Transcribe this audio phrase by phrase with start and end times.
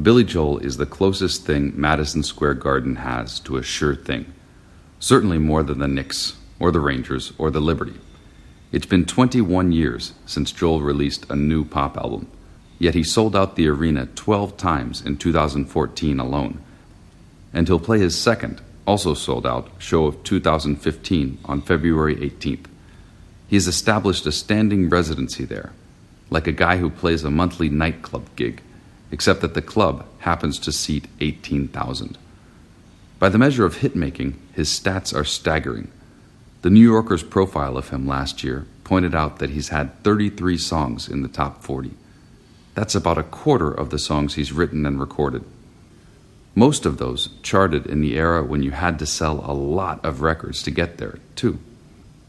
[0.00, 4.32] Billy Joel is the closest thing Madison Square Garden has to a sure thing.
[4.98, 7.94] Certainly more than the Knicks, or the Rangers, or the Liberty.
[8.72, 12.26] It's been 21 years since Joel released a new pop album,
[12.80, 16.60] yet he sold out the arena 12 times in 2014 alone.
[17.52, 22.66] And he'll play his second, also sold out, show of 2015 on February 18th.
[23.46, 25.72] He has established a standing residency there,
[26.30, 28.60] like a guy who plays a monthly nightclub gig,
[29.10, 32.18] except that the club happens to seat 18,000.
[33.18, 35.90] By the measure of hit making, his stats are staggering.
[36.62, 41.08] The New Yorker's profile of him last year pointed out that he's had 33 songs
[41.08, 41.92] in the top 40.
[42.74, 45.44] That's about a quarter of the songs he's written and recorded.
[46.54, 50.22] Most of those charted in the era when you had to sell a lot of
[50.22, 51.58] records to get there, too.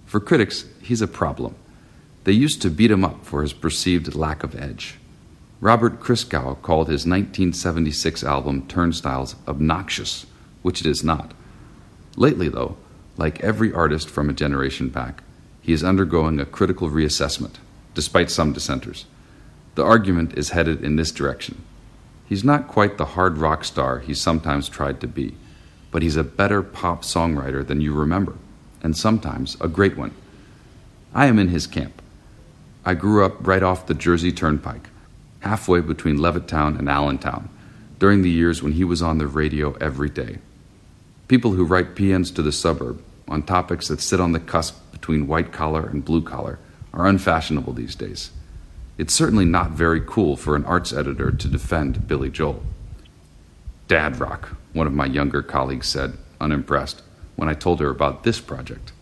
[0.06, 1.56] For critics, he's a problem.
[2.24, 4.98] They used to beat him up for his perceived lack of edge.
[5.62, 10.26] Robert Christgau called his 1976 album Turnstiles obnoxious,
[10.62, 11.34] which it is not.
[12.18, 12.78] Lately, though,
[13.18, 15.24] like every artist from a generation back,
[15.62, 17.56] he is undergoing a critical reassessment,
[17.94, 19.06] despite some dissenters.
[19.76, 21.62] The argument is headed in this direction.
[22.28, 25.36] He's not quite the hard rock star he sometimes tried to be,
[25.90, 28.36] but he's a better pop songwriter than you remember,
[28.84, 30.14] and sometimes a great one.
[31.14, 32.02] I am in his camp.
[32.84, 34.90] I grew up right off the Jersey Turnpike,
[35.46, 37.50] halfway between Levittown and Allentown,
[38.00, 40.40] during the years when he was on the radio every day.
[41.28, 45.28] People who write PNs to the suburb on topics that sit on the cusp between
[45.28, 46.58] white collar and blue collar
[46.94, 48.32] are unfashionable these days.
[48.98, 52.64] It's certainly not very cool for an arts editor to defend Billy Joel.
[53.88, 57.04] Dad rock, one of my younger colleagues said, unimpressed,
[57.36, 58.94] when I told her about this project.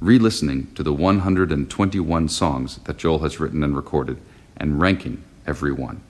[0.00, 4.18] Re listening to the 121 songs that Joel has written and recorded
[4.56, 6.02] and ranking every one.